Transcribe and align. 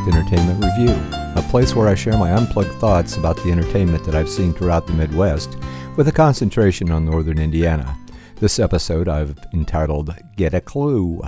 Entertainment 0.00 0.64
Review, 0.64 0.94
a 1.36 1.46
place 1.50 1.74
where 1.74 1.86
I 1.86 1.94
share 1.94 2.16
my 2.16 2.32
unplugged 2.32 2.72
thoughts 2.80 3.16
about 3.16 3.36
the 3.36 3.52
entertainment 3.52 4.04
that 4.04 4.14
I've 4.14 4.28
seen 4.28 4.54
throughout 4.54 4.86
the 4.86 4.94
Midwest, 4.94 5.58
with 5.96 6.08
a 6.08 6.12
concentration 6.12 6.90
on 6.90 7.04
northern 7.04 7.38
Indiana. 7.38 7.96
This 8.36 8.58
episode 8.58 9.08
I've 9.08 9.36
entitled 9.52 10.16
Get 10.36 10.54
a 10.54 10.60
Clue. 10.60 11.20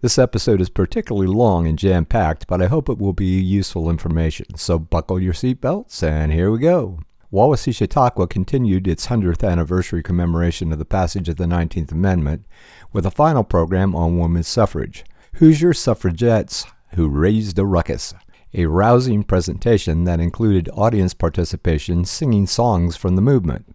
This 0.00 0.18
episode 0.18 0.60
is 0.60 0.68
particularly 0.68 1.28
long 1.28 1.68
and 1.68 1.78
jam 1.78 2.04
packed, 2.04 2.46
but 2.48 2.60
I 2.60 2.66
hope 2.66 2.88
it 2.88 2.98
will 2.98 3.12
be 3.12 3.40
useful 3.40 3.88
information, 3.88 4.56
so 4.56 4.78
buckle 4.78 5.20
your 5.20 5.32
seatbelts, 5.32 6.02
and 6.02 6.32
here 6.32 6.50
we 6.50 6.58
go. 6.58 6.98
Wawasee 7.32 7.74
Chautauqua 7.74 8.26
continued 8.26 8.88
its 8.88 9.06
100th 9.06 9.48
anniversary 9.48 10.02
commemoration 10.02 10.72
of 10.72 10.80
the 10.80 10.84
passage 10.84 11.28
of 11.28 11.36
the 11.36 11.44
19th 11.44 11.92
Amendment 11.92 12.44
with 12.92 13.06
a 13.06 13.10
final 13.12 13.44
program 13.44 13.94
on 13.94 14.18
women's 14.18 14.48
suffrage. 14.48 15.04
Hoosier 15.34 15.72
Suffragettes 15.72 16.66
Who 16.94 17.08
Raised 17.08 17.58
a 17.58 17.64
Ruckus, 17.64 18.14
a 18.52 18.66
rousing 18.66 19.22
presentation 19.22 20.04
that 20.04 20.20
included 20.20 20.68
audience 20.72 21.14
participation 21.14 22.04
singing 22.04 22.46
songs 22.46 22.96
from 22.96 23.16
the 23.16 23.22
movement. 23.22 23.74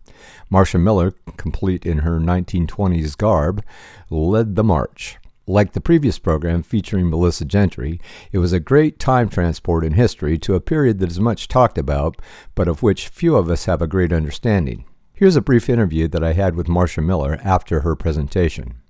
Marcia 0.50 0.78
Miller, 0.78 1.14
complete 1.38 1.86
in 1.86 2.00
her 2.00 2.20
1920s 2.20 3.18
garb, 3.18 3.64
led 4.10 4.56
the 4.56 4.64
march. 4.64 5.18
Like 5.48 5.74
the 5.74 5.82
previous 5.82 6.18
program 6.18 6.64
featuring 6.64 7.10
Melissa 7.10 7.46
Gentry, 7.46 8.02
it 8.32 8.40
was 8.40 8.52
a 8.52 8.60
great 8.60 9.00
time 9.00 9.30
transport 9.30 9.86
in 9.86 9.94
history 9.94 10.38
to 10.40 10.56
a 10.56 10.62
period 10.62 11.00
that 11.00 11.12
is 11.12 11.20
much 11.20 11.48
talked 11.48 11.78
about, 11.78 12.20
but 12.56 12.68
of 12.68 12.82
which 12.82 13.08
few 13.08 13.36
of 13.36 13.50
us 13.50 13.66
have 13.66 13.82
a 13.82 13.88
great 13.88 14.12
understanding. 14.12 14.86
Here's 15.14 15.36
a 15.36 15.42
brief 15.42 15.70
interview 15.70 16.08
that 16.10 16.24
I 16.24 16.34
had 16.34 16.56
with 16.56 16.68
Marcia 16.68 17.02
Miller 17.02 17.40
after 17.44 17.82
her 17.82 17.96
presentation. 17.96 18.82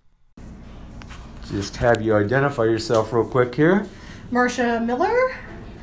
Just 1.51 1.77
have 1.77 2.01
you 2.01 2.15
identify 2.15 2.63
yourself 2.63 3.13
real 3.13 3.25
quick 3.25 3.53
here. 3.53 3.85
Marcia 4.31 4.79
Miller. 4.79 5.35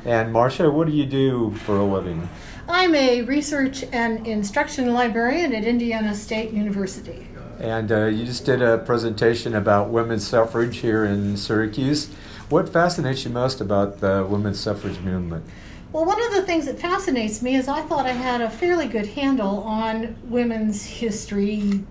And 0.05 0.33
Marcia, 0.33 0.69
what 0.69 0.87
do 0.87 0.93
you 0.93 1.05
do 1.05 1.51
for 1.51 1.77
a 1.77 1.83
living? 1.83 2.27
I'm 2.67 2.93
a 2.93 3.21
research 3.21 3.83
and 3.91 4.27
instruction 4.27 4.93
librarian 4.93 5.53
at 5.53 5.63
Indiana 5.63 6.13
State 6.13 6.51
University. 6.51 7.27
And 7.59 7.91
uh, 7.91 8.05
you 8.05 8.25
just 8.25 8.45
did 8.45 8.61
a 8.61 8.79
presentation 8.79 9.55
about 9.55 9.89
women's 9.89 10.27
suffrage 10.27 10.77
here 10.77 11.05
in 11.05 11.37
Syracuse. 11.37 12.09
What 12.49 12.67
fascinates 12.67 13.23
you 13.23 13.31
most 13.31 13.61
about 13.61 13.99
the 14.01 14.25
women's 14.29 14.59
suffrage 14.59 14.99
movement? 14.99 15.45
Well, 15.93 16.05
one 16.05 16.21
of 16.21 16.33
the 16.33 16.41
things 16.41 16.65
that 16.65 16.79
fascinates 16.79 17.41
me 17.41 17.55
is 17.55 17.67
I 17.67 17.81
thought 17.81 18.05
I 18.05 18.11
had 18.11 18.41
a 18.41 18.49
fairly 18.49 18.87
good 18.87 19.05
handle 19.07 19.59
on 19.59 20.15
women's 20.23 20.83
history, 20.83 21.83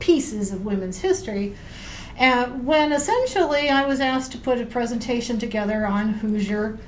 pieces 0.00 0.52
of 0.52 0.66
women's 0.66 0.98
history. 0.98 1.54
And 2.16 2.64
when 2.64 2.92
essentially 2.92 3.68
I 3.68 3.86
was 3.86 4.00
asked 4.00 4.32
to 4.32 4.38
put 4.38 4.60
a 4.60 4.66
presentation 4.66 5.38
together 5.38 5.86
on 5.86 6.14
Hoosier 6.14 6.78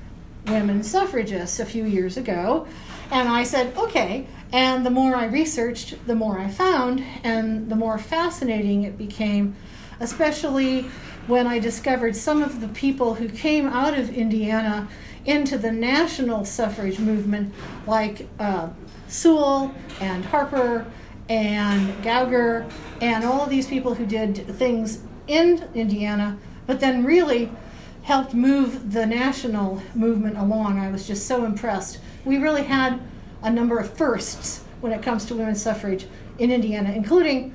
women 0.46 0.82
suffragists 0.82 1.58
a 1.58 1.66
few 1.66 1.84
years 1.84 2.16
ago, 2.16 2.66
and 3.10 3.28
I 3.28 3.42
said, 3.44 3.76
okay. 3.76 4.26
And 4.52 4.86
the 4.86 4.90
more 4.90 5.16
I 5.16 5.26
researched, 5.26 6.06
the 6.06 6.14
more 6.14 6.38
I 6.38 6.48
found, 6.48 7.02
and 7.24 7.68
the 7.68 7.76
more 7.76 7.98
fascinating 7.98 8.84
it 8.84 8.96
became, 8.96 9.56
especially 9.98 10.82
when 11.26 11.46
I 11.46 11.58
discovered 11.58 12.14
some 12.14 12.42
of 12.42 12.60
the 12.60 12.68
people 12.68 13.14
who 13.14 13.28
came 13.28 13.66
out 13.66 13.98
of 13.98 14.10
Indiana 14.10 14.88
into 15.24 15.58
the 15.58 15.72
national 15.72 16.44
suffrage 16.44 17.00
movement, 17.00 17.52
like 17.86 18.28
uh, 18.38 18.68
Sewall 19.08 19.74
and 20.00 20.24
Harper 20.24 20.86
and 21.28 21.92
Gougar, 22.04 22.70
and 23.00 23.24
all 23.24 23.42
of 23.42 23.50
these 23.50 23.66
people 23.66 23.94
who 23.94 24.06
did 24.06 24.46
things 24.56 25.00
in 25.26 25.68
Indiana, 25.74 26.38
but 26.66 26.80
then 26.80 27.04
really 27.04 27.50
helped 28.02 28.34
move 28.34 28.92
the 28.92 29.04
national 29.04 29.82
movement 29.94 30.36
along. 30.36 30.78
I 30.78 30.90
was 30.90 31.06
just 31.06 31.26
so 31.26 31.44
impressed. 31.44 31.98
We 32.24 32.38
really 32.38 32.62
had 32.62 33.00
a 33.42 33.50
number 33.50 33.78
of 33.78 33.92
firsts 33.92 34.62
when 34.80 34.92
it 34.92 35.02
comes 35.02 35.24
to 35.26 35.34
women's 35.34 35.62
suffrage 35.62 36.06
in 36.38 36.50
Indiana, 36.50 36.92
including 36.92 37.54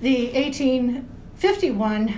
the 0.00 0.32
1851 0.32 2.14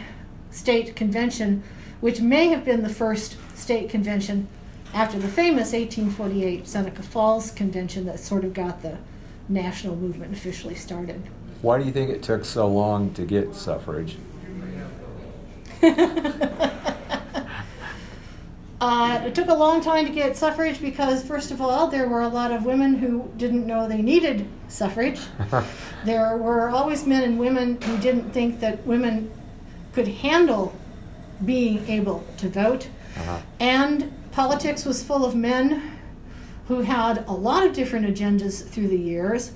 state 0.50 0.94
convention, 0.94 1.62
which 2.00 2.20
may 2.20 2.48
have 2.48 2.64
been 2.64 2.82
the 2.82 2.88
first 2.88 3.36
state 3.56 3.88
convention 3.88 4.46
after 4.94 5.18
the 5.18 5.28
famous 5.28 5.72
1848 5.72 6.68
Seneca 6.68 7.02
Falls 7.02 7.50
convention 7.50 8.04
that 8.06 8.20
sort 8.20 8.44
of 8.44 8.52
got 8.52 8.82
the 8.82 8.98
national 9.48 9.96
movement 9.96 10.32
officially 10.32 10.74
started. 10.74 11.22
Why 11.62 11.78
do 11.78 11.84
you 11.84 11.92
think 11.92 12.10
it 12.10 12.22
took 12.22 12.44
so 12.44 12.68
long 12.68 13.12
to 13.14 13.24
get 13.24 13.54
suffrage? 13.54 14.18
Uh, 18.80 19.22
it 19.24 19.34
took 19.34 19.48
a 19.48 19.54
long 19.54 19.80
time 19.80 20.06
to 20.06 20.12
get 20.12 20.36
suffrage 20.36 20.80
because, 20.80 21.24
first 21.24 21.50
of 21.50 21.60
all, 21.60 21.88
there 21.88 22.08
were 22.08 22.22
a 22.22 22.28
lot 22.28 22.52
of 22.52 22.64
women 22.64 22.94
who 22.94 23.30
didn't 23.36 23.66
know 23.66 23.88
they 23.88 24.02
needed 24.02 24.46
suffrage. 24.68 25.20
there 26.04 26.36
were 26.36 26.68
always 26.68 27.06
men 27.06 27.22
and 27.24 27.38
women 27.38 27.80
who 27.82 27.98
didn't 27.98 28.30
think 28.30 28.60
that 28.60 28.86
women 28.86 29.30
could 29.92 30.08
handle 30.08 30.74
being 31.44 31.86
able 31.88 32.24
to 32.38 32.48
vote. 32.48 32.88
Uh-huh. 33.16 33.40
And 33.60 34.12
politics 34.32 34.84
was 34.84 35.02
full 35.02 35.24
of 35.24 35.34
men 35.34 35.98
who 36.68 36.80
had 36.80 37.26
a 37.26 37.32
lot 37.32 37.66
of 37.66 37.72
different 37.72 38.06
agendas 38.06 38.66
through 38.66 38.88
the 38.88 38.98
years. 38.98 39.52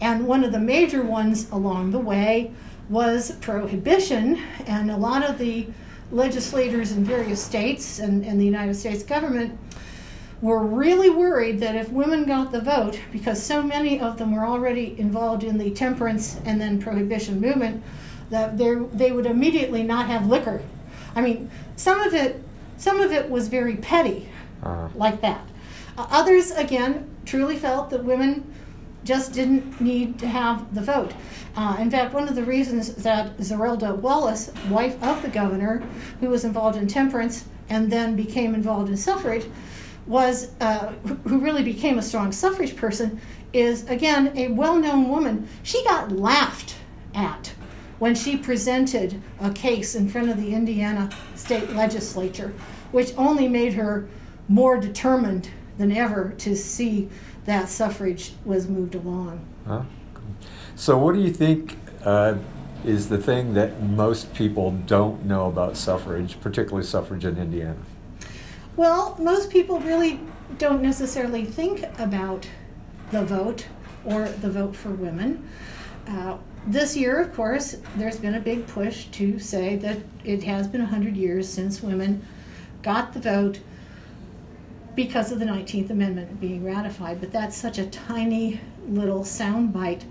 And 0.00 0.26
one 0.26 0.44
of 0.44 0.52
the 0.52 0.58
major 0.58 1.02
ones 1.02 1.48
along 1.50 1.92
the 1.92 1.98
way 1.98 2.52
was 2.90 3.30
prohibition, 3.36 4.42
and 4.66 4.90
a 4.90 4.96
lot 4.96 5.22
of 5.22 5.38
the 5.38 5.66
legislators 6.10 6.90
in 6.90 7.04
various 7.04 7.42
states 7.42 8.00
and, 8.00 8.24
and 8.26 8.40
the 8.40 8.44
United 8.44 8.74
States 8.74 9.04
government 9.04 9.56
were 10.40 10.64
really 10.64 11.08
worried 11.08 11.60
that 11.60 11.76
if 11.76 11.88
women 11.90 12.24
got 12.24 12.50
the 12.50 12.60
vote, 12.60 12.98
because 13.12 13.40
so 13.40 13.62
many 13.62 14.00
of 14.00 14.18
them 14.18 14.34
were 14.34 14.44
already 14.44 14.98
involved 14.98 15.44
in 15.44 15.56
the 15.56 15.70
temperance 15.70 16.40
and 16.44 16.60
then 16.60 16.80
prohibition 16.80 17.40
movement, 17.40 17.82
that 18.30 18.58
they 18.58 19.12
would 19.12 19.26
immediately 19.26 19.82
not 19.82 20.06
have 20.06 20.26
liquor. 20.26 20.62
I 21.14 21.20
mean, 21.20 21.50
some 21.76 22.00
of 22.00 22.14
it, 22.14 22.42
some 22.76 23.00
of 23.00 23.12
it 23.12 23.28
was 23.28 23.48
very 23.48 23.76
petty, 23.76 24.28
uh-huh. 24.62 24.88
like 24.94 25.20
that. 25.20 25.46
Uh, 25.96 26.06
others, 26.10 26.50
again, 26.52 27.08
truly 27.24 27.56
felt 27.56 27.90
that 27.90 28.02
women 28.02 28.52
just 29.04 29.32
didn't 29.32 29.80
need 29.80 30.18
to 30.18 30.26
have 30.26 30.74
the 30.74 30.80
vote. 30.80 31.12
Uh, 31.56 31.76
in 31.80 31.90
fact, 31.90 32.12
one 32.14 32.28
of 32.28 32.34
the 32.34 32.44
reasons 32.44 32.94
that 32.96 33.36
Zerelda 33.38 33.96
Wallace, 33.96 34.52
wife 34.68 35.02
of 35.02 35.22
the 35.22 35.28
governor, 35.28 35.82
who 36.20 36.28
was 36.28 36.44
involved 36.44 36.76
in 36.76 36.86
temperance 36.86 37.46
and 37.68 37.90
then 37.90 38.16
became 38.16 38.54
involved 38.54 38.90
in 38.90 38.96
suffrage, 38.96 39.46
was 40.06 40.50
uh, 40.60 40.88
who 41.24 41.38
really 41.38 41.62
became 41.62 41.98
a 41.98 42.02
strong 42.02 42.32
suffrage 42.32 42.76
person, 42.76 43.20
is 43.52 43.88
again 43.88 44.32
a 44.36 44.48
well-known 44.48 45.08
woman. 45.08 45.48
She 45.62 45.82
got 45.84 46.12
laughed 46.12 46.76
at 47.14 47.52
when 47.98 48.14
she 48.14 48.36
presented 48.36 49.20
a 49.40 49.50
case 49.50 49.94
in 49.94 50.08
front 50.08 50.30
of 50.30 50.36
the 50.36 50.54
Indiana 50.54 51.10
state 51.34 51.70
legislature, 51.70 52.52
which 52.92 53.12
only 53.16 53.46
made 53.46 53.74
her 53.74 54.08
more 54.48 54.78
determined 54.78 55.50
than 55.80 55.92
ever 55.92 56.34
to 56.36 56.54
see 56.54 57.08
that 57.46 57.68
suffrage 57.68 58.34
was 58.44 58.68
moved 58.68 58.94
along. 58.94 59.42
Huh? 59.66 59.82
So, 60.76 60.98
what 60.98 61.14
do 61.14 61.20
you 61.20 61.32
think 61.32 61.78
uh, 62.04 62.36
is 62.84 63.08
the 63.08 63.16
thing 63.16 63.54
that 63.54 63.82
most 63.82 64.32
people 64.34 64.72
don't 64.86 65.24
know 65.24 65.46
about 65.48 65.78
suffrage, 65.78 66.38
particularly 66.40 66.86
suffrage 66.86 67.24
in 67.24 67.38
Indiana? 67.38 67.78
Well, 68.76 69.16
most 69.18 69.50
people 69.50 69.80
really 69.80 70.20
don't 70.58 70.82
necessarily 70.82 71.46
think 71.46 71.84
about 71.98 72.46
the 73.10 73.24
vote 73.24 73.66
or 74.04 74.28
the 74.28 74.50
vote 74.50 74.76
for 74.76 74.90
women. 74.90 75.48
Uh, 76.06 76.36
this 76.66 76.94
year, 76.94 77.20
of 77.20 77.34
course, 77.34 77.76
there's 77.96 78.18
been 78.18 78.34
a 78.34 78.40
big 78.40 78.66
push 78.66 79.06
to 79.06 79.38
say 79.38 79.76
that 79.76 79.98
it 80.24 80.42
has 80.44 80.68
been 80.68 80.82
100 80.82 81.16
years 81.16 81.48
since 81.48 81.82
women 81.82 82.22
got 82.82 83.14
the 83.14 83.20
vote 83.20 83.60
because 84.94 85.32
of 85.32 85.38
the 85.38 85.44
19th 85.44 85.90
Amendment 85.90 86.40
being 86.40 86.64
ratified, 86.64 87.20
but 87.20 87.32
that's 87.32 87.56
such 87.56 87.78
a 87.78 87.86
tiny 87.86 88.60
little 88.88 89.20
soundbite. 89.20 90.02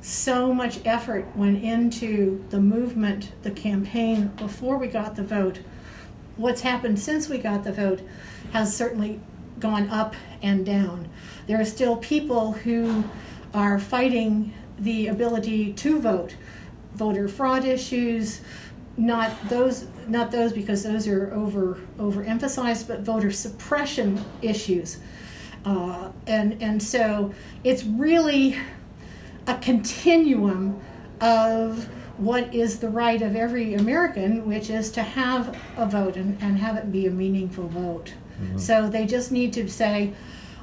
So 0.00 0.52
much 0.52 0.80
effort 0.84 1.26
went 1.34 1.62
into 1.64 2.44
the 2.50 2.60
movement, 2.60 3.32
the 3.42 3.50
campaign 3.50 4.28
before 4.36 4.78
we 4.78 4.86
got 4.88 5.16
the 5.16 5.24
vote. 5.24 5.60
What's 6.36 6.60
happened 6.60 7.00
since 7.00 7.28
we 7.28 7.38
got 7.38 7.64
the 7.64 7.72
vote 7.72 8.02
has 8.52 8.74
certainly 8.74 9.20
gone 9.58 9.88
up 9.88 10.14
and 10.42 10.64
down. 10.64 11.08
There 11.46 11.60
are 11.60 11.64
still 11.64 11.96
people 11.96 12.52
who 12.52 13.02
are 13.54 13.78
fighting 13.78 14.52
the 14.78 15.08
ability 15.08 15.72
to 15.72 15.98
vote, 15.98 16.36
voter 16.94 17.26
fraud 17.26 17.64
issues, 17.64 18.40
not 18.98 19.30
those 19.48 19.86
not 20.08 20.30
those 20.30 20.52
because 20.52 20.82
those 20.82 21.06
are 21.06 21.32
over 21.32 21.78
overemphasized, 21.98 22.88
but 22.88 23.00
voter 23.00 23.30
suppression 23.30 24.22
issues. 24.42 24.98
Uh, 25.64 26.10
and 26.26 26.60
and 26.60 26.82
so 26.82 27.32
it's 27.64 27.84
really 27.84 28.56
a 29.46 29.54
continuum 29.58 30.80
of 31.20 31.88
what 32.18 32.52
is 32.52 32.80
the 32.80 32.88
right 32.88 33.22
of 33.22 33.36
every 33.36 33.74
American, 33.74 34.46
which 34.46 34.70
is 34.70 34.90
to 34.90 35.02
have 35.02 35.56
a 35.76 35.86
vote 35.86 36.16
and, 36.16 36.36
and 36.42 36.58
have 36.58 36.76
it 36.76 36.90
be 36.90 37.06
a 37.06 37.10
meaningful 37.10 37.68
vote. 37.68 38.12
Mm-hmm. 38.40 38.58
So 38.58 38.88
they 38.88 39.06
just 39.06 39.30
need 39.30 39.52
to 39.52 39.68
say, 39.68 40.12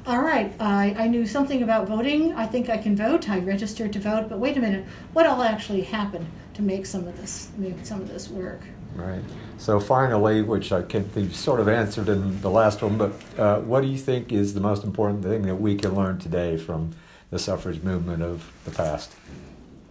all 0.06 0.20
right, 0.20 0.52
I, 0.60 0.94
I 0.98 1.08
knew 1.08 1.26
something 1.26 1.62
about 1.62 1.88
voting. 1.88 2.34
I 2.34 2.46
think 2.46 2.68
I 2.68 2.76
can 2.76 2.94
vote. 2.94 3.30
I 3.30 3.38
registered 3.38 3.92
to 3.94 3.98
vote. 3.98 4.28
But 4.28 4.38
wait 4.38 4.58
a 4.58 4.60
minute, 4.60 4.84
what 5.14 5.26
all 5.26 5.42
actually 5.42 5.82
happened 5.82 6.26
to 6.56 6.62
make 6.62 6.86
some 6.86 7.06
of 7.06 7.16
this 7.20 7.50
make 7.56 7.84
some 7.84 8.00
of 8.00 8.08
this 8.08 8.28
work? 8.28 8.60
Right. 8.94 9.22
So 9.58 9.78
finally, 9.78 10.42
which 10.42 10.72
I 10.72 10.82
can 10.82 11.08
you 11.14 11.30
sort 11.30 11.60
of 11.60 11.68
answered 11.68 12.08
in 12.08 12.40
the 12.40 12.50
last 12.50 12.82
one, 12.82 12.96
but 12.96 13.12
uh, 13.38 13.60
what 13.60 13.82
do 13.82 13.88
you 13.88 13.98
think 13.98 14.32
is 14.32 14.54
the 14.54 14.60
most 14.60 14.82
important 14.84 15.22
thing 15.22 15.42
that 15.42 15.56
we 15.56 15.76
can 15.76 15.94
learn 15.94 16.18
today 16.18 16.56
from 16.56 16.94
the 17.30 17.38
suffrage 17.38 17.82
movement 17.82 18.22
of 18.22 18.50
the 18.64 18.70
past? 18.70 19.14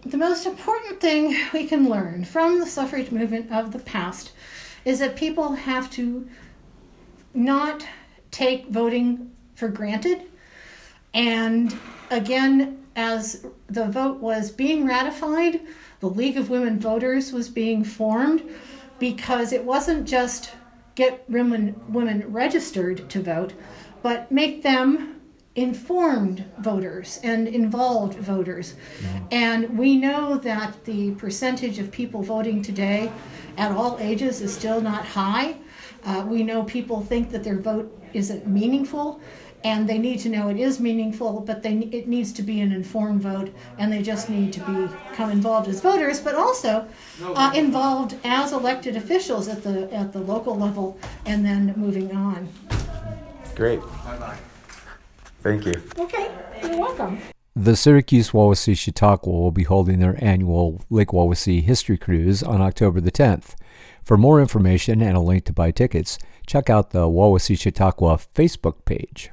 The 0.04 0.16
most 0.16 0.46
important 0.46 1.00
thing 1.00 1.36
we 1.52 1.66
can 1.66 1.88
learn 1.88 2.24
from 2.24 2.58
the 2.58 2.66
suffrage 2.66 3.10
movement 3.10 3.52
of 3.52 3.72
the 3.72 3.78
past 3.78 4.32
is 4.84 4.98
that 4.98 5.16
people 5.16 5.52
have 5.52 5.90
to 5.92 6.28
not 7.34 7.86
take 8.30 8.68
voting 8.68 9.32
for 9.54 9.68
granted. 9.68 10.22
And 11.14 11.76
again, 12.10 12.85
as 12.96 13.46
the 13.68 13.86
vote 13.86 14.18
was 14.18 14.50
being 14.50 14.86
ratified, 14.86 15.60
the 16.00 16.08
League 16.08 16.38
of 16.38 16.50
Women 16.50 16.78
Voters 16.78 17.32
was 17.32 17.48
being 17.48 17.84
formed 17.84 18.42
because 18.98 19.52
it 19.52 19.64
wasn't 19.64 20.08
just 20.08 20.52
get 20.94 21.28
women, 21.28 21.78
women 21.88 22.24
registered 22.32 23.08
to 23.10 23.22
vote, 23.22 23.52
but 24.02 24.32
make 24.32 24.62
them 24.62 25.20
informed 25.54 26.44
voters 26.58 27.20
and 27.22 27.46
involved 27.48 28.18
voters. 28.18 28.74
Mm-hmm. 29.00 29.26
And 29.30 29.78
we 29.78 29.96
know 29.96 30.38
that 30.38 30.84
the 30.84 31.12
percentage 31.12 31.78
of 31.78 31.90
people 31.90 32.22
voting 32.22 32.62
today 32.62 33.12
at 33.56 33.72
all 33.72 33.98
ages 34.00 34.40
is 34.40 34.54
still 34.54 34.80
not 34.80 35.04
high. 35.04 35.56
Uh, 36.04 36.24
we 36.26 36.42
know 36.42 36.62
people 36.64 37.00
think 37.00 37.30
that 37.30 37.42
their 37.42 37.58
vote 37.58 37.92
isn't 38.12 38.46
meaningful 38.46 39.20
and 39.64 39.88
they 39.88 39.98
need 39.98 40.20
to 40.20 40.28
know 40.28 40.48
it 40.48 40.56
is 40.56 40.80
meaningful, 40.80 41.40
but 41.40 41.62
they, 41.62 41.74
it 41.92 42.08
needs 42.08 42.32
to 42.34 42.42
be 42.42 42.60
an 42.60 42.72
informed 42.72 43.22
vote, 43.22 43.52
and 43.78 43.92
they 43.92 44.02
just 44.02 44.28
need 44.28 44.52
to 44.54 44.60
become 44.60 45.30
involved 45.30 45.68
as 45.68 45.80
voters, 45.80 46.20
but 46.20 46.34
also 46.34 46.86
uh, 47.22 47.52
involved 47.54 48.16
as 48.24 48.52
elected 48.52 48.96
officials 48.96 49.48
at 49.48 49.62
the 49.62 49.92
at 49.92 50.12
the 50.12 50.20
local 50.20 50.56
level, 50.56 50.98
and 51.24 51.44
then 51.44 51.74
moving 51.76 52.14
on. 52.14 52.48
Great. 53.54 53.80
Thank 55.42 55.66
you. 55.66 55.82
Okay, 55.98 56.30
you're 56.62 56.78
welcome. 56.78 57.18
The 57.54 57.74
Syracuse 57.74 58.32
Wawasee 58.32 58.76
Chautauqua 58.76 59.32
will 59.32 59.50
be 59.50 59.62
holding 59.62 59.98
their 59.98 60.22
annual 60.22 60.82
Lake 60.90 61.08
Wawasee 61.08 61.62
History 61.62 61.96
Cruise 61.96 62.42
on 62.42 62.60
October 62.60 63.00
the 63.00 63.10
10th. 63.10 63.54
For 64.04 64.18
more 64.18 64.42
information 64.42 65.00
and 65.00 65.16
a 65.16 65.20
link 65.20 65.46
to 65.46 65.54
buy 65.54 65.70
tickets, 65.70 66.18
check 66.46 66.68
out 66.68 66.90
the 66.90 67.06
Wawasee 67.06 67.58
Chautauqua 67.58 68.18
Facebook 68.34 68.84
page. 68.84 69.30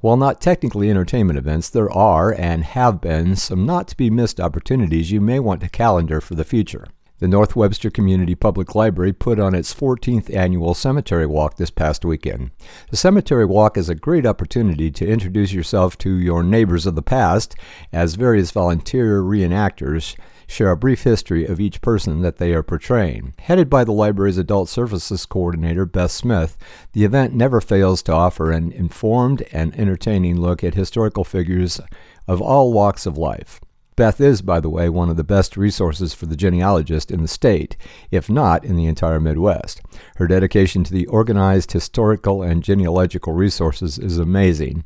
While 0.00 0.16
not 0.16 0.40
technically 0.40 0.90
entertainment 0.90 1.38
events, 1.38 1.68
there 1.68 1.90
are 1.90 2.32
and 2.32 2.62
have 2.62 3.00
been 3.00 3.34
some 3.34 3.66
not 3.66 3.88
to 3.88 3.96
be 3.96 4.10
missed 4.10 4.38
opportunities 4.38 5.10
you 5.10 5.20
may 5.20 5.40
want 5.40 5.60
to 5.62 5.68
calendar 5.68 6.20
for 6.20 6.36
the 6.36 6.44
future. 6.44 6.86
The 7.18 7.26
North 7.26 7.56
Webster 7.56 7.90
Community 7.90 8.36
Public 8.36 8.76
Library 8.76 9.12
put 9.12 9.40
on 9.40 9.56
its 9.56 9.74
14th 9.74 10.32
annual 10.32 10.72
Cemetery 10.74 11.26
Walk 11.26 11.56
this 11.56 11.70
past 11.70 12.04
weekend. 12.04 12.52
The 12.92 12.96
Cemetery 12.96 13.44
Walk 13.44 13.76
is 13.76 13.88
a 13.88 13.96
great 13.96 14.24
opportunity 14.24 14.92
to 14.92 15.04
introduce 15.04 15.52
yourself 15.52 15.98
to 15.98 16.16
your 16.16 16.44
neighbors 16.44 16.86
of 16.86 16.94
the 16.94 17.02
past 17.02 17.56
as 17.92 18.14
various 18.14 18.52
volunteer 18.52 19.20
reenactors 19.20 20.14
share 20.48 20.70
a 20.70 20.76
brief 20.76 21.04
history 21.04 21.44
of 21.44 21.60
each 21.60 21.82
person 21.82 22.22
that 22.22 22.38
they 22.38 22.52
are 22.52 22.62
portraying. 22.62 23.34
Headed 23.38 23.68
by 23.68 23.84
the 23.84 23.92
library's 23.92 24.38
Adult 24.38 24.68
Services 24.68 25.26
Coordinator, 25.26 25.84
Beth 25.84 26.10
Smith, 26.10 26.56
the 26.94 27.04
event 27.04 27.34
never 27.34 27.60
fails 27.60 28.02
to 28.04 28.12
offer 28.12 28.50
an 28.50 28.72
informed 28.72 29.42
and 29.52 29.78
entertaining 29.78 30.40
look 30.40 30.64
at 30.64 30.74
historical 30.74 31.22
figures 31.22 31.80
of 32.26 32.40
all 32.40 32.72
walks 32.72 33.04
of 33.04 33.18
life. 33.18 33.60
Beth 33.94 34.20
is, 34.20 34.42
by 34.42 34.58
the 34.60 34.70
way, 34.70 34.88
one 34.88 35.10
of 35.10 35.16
the 35.16 35.24
best 35.24 35.56
resources 35.56 36.14
for 36.14 36.26
the 36.26 36.36
genealogist 36.36 37.10
in 37.10 37.20
the 37.20 37.28
state, 37.28 37.76
if 38.10 38.30
not 38.30 38.64
in 38.64 38.76
the 38.76 38.86
entire 38.86 39.20
Midwest. 39.20 39.82
Her 40.16 40.26
dedication 40.26 40.82
to 40.84 40.92
the 40.92 41.06
organized 41.06 41.72
historical 41.72 42.42
and 42.42 42.62
genealogical 42.62 43.32
resources 43.32 43.98
is 43.98 44.16
amazing, 44.16 44.84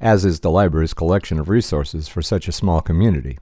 as 0.00 0.24
is 0.24 0.40
the 0.40 0.50
library's 0.50 0.94
collection 0.94 1.38
of 1.38 1.48
resources 1.48 2.08
for 2.08 2.22
such 2.22 2.48
a 2.48 2.52
small 2.52 2.80
community. 2.80 3.38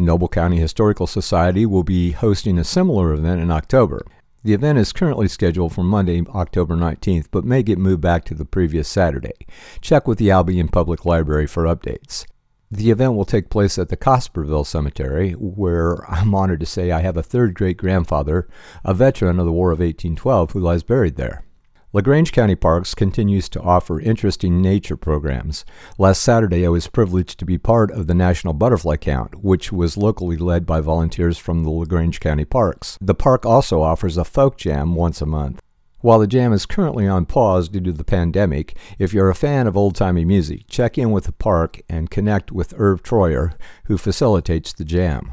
Noble 0.00 0.28
County 0.28 0.56
Historical 0.56 1.06
Society 1.06 1.66
will 1.66 1.84
be 1.84 2.12
hosting 2.12 2.58
a 2.58 2.64
similar 2.64 3.12
event 3.12 3.40
in 3.40 3.50
October. 3.50 4.04
The 4.42 4.54
event 4.54 4.78
is 4.78 4.92
currently 4.92 5.28
scheduled 5.28 5.74
for 5.74 5.82
Monday, 5.82 6.24
October 6.34 6.74
19th, 6.74 7.26
but 7.30 7.44
may 7.44 7.62
get 7.62 7.78
moved 7.78 8.00
back 8.00 8.24
to 8.24 8.34
the 8.34 8.46
previous 8.46 8.88
Saturday. 8.88 9.34
Check 9.82 10.08
with 10.08 10.18
the 10.18 10.30
Albion 10.30 10.68
Public 10.68 11.04
Library 11.04 11.46
for 11.46 11.64
updates. 11.64 12.24
The 12.70 12.90
event 12.90 13.14
will 13.14 13.24
take 13.24 13.50
place 13.50 13.78
at 13.78 13.90
the 13.90 13.96
Cosperville 13.96 14.66
Cemetery, 14.66 15.32
where 15.32 16.08
I'm 16.10 16.34
honored 16.34 16.60
to 16.60 16.66
say 16.66 16.90
I 16.90 17.00
have 17.00 17.16
a 17.16 17.22
third 17.22 17.54
great 17.54 17.76
grandfather, 17.76 18.48
a 18.84 18.94
veteran 18.94 19.38
of 19.38 19.44
the 19.44 19.52
War 19.52 19.72
of 19.72 19.80
1812, 19.80 20.52
who 20.52 20.60
lies 20.60 20.82
buried 20.82 21.16
there. 21.16 21.44
LaGrange 21.92 22.30
County 22.30 22.54
Parks 22.54 22.94
continues 22.94 23.48
to 23.48 23.60
offer 23.60 23.98
interesting 24.00 24.62
nature 24.62 24.96
programs. 24.96 25.64
Last 25.98 26.22
Saturday, 26.22 26.64
I 26.64 26.68
was 26.68 26.86
privileged 26.86 27.40
to 27.40 27.44
be 27.44 27.58
part 27.58 27.90
of 27.90 28.06
the 28.06 28.14
National 28.14 28.54
Butterfly 28.54 28.94
Count, 28.98 29.42
which 29.42 29.72
was 29.72 29.96
locally 29.96 30.36
led 30.36 30.66
by 30.66 30.80
volunteers 30.80 31.36
from 31.36 31.64
the 31.64 31.70
LaGrange 31.70 32.20
County 32.20 32.44
Parks. 32.44 32.96
The 33.00 33.16
park 33.16 33.44
also 33.44 33.82
offers 33.82 34.16
a 34.16 34.24
folk 34.24 34.56
jam 34.56 34.94
once 34.94 35.20
a 35.20 35.26
month. 35.26 35.58
While 35.98 36.20
the 36.20 36.28
jam 36.28 36.52
is 36.52 36.64
currently 36.64 37.08
on 37.08 37.26
pause 37.26 37.68
due 37.68 37.80
to 37.80 37.92
the 37.92 38.04
pandemic, 38.04 38.76
if 39.00 39.12
you're 39.12 39.28
a 39.28 39.34
fan 39.34 39.66
of 39.66 39.76
old 39.76 39.96
timey 39.96 40.24
music, 40.24 40.68
check 40.68 40.96
in 40.96 41.10
with 41.10 41.24
the 41.24 41.32
park 41.32 41.80
and 41.88 42.08
connect 42.08 42.52
with 42.52 42.72
Irv 42.78 43.02
Troyer, 43.02 43.54
who 43.86 43.98
facilitates 43.98 44.72
the 44.72 44.84
jam. 44.84 45.32